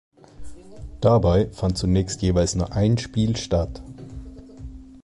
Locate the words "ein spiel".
2.73-3.35